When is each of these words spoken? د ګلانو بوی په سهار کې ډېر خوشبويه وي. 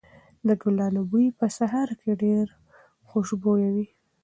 د 0.47 0.49
ګلانو 0.61 1.01
بوی 1.09 1.27
په 1.39 1.45
سهار 1.57 1.89
کې 2.01 2.11
ډېر 2.23 2.45
خوشبويه 3.09 3.69
وي. 3.75 3.87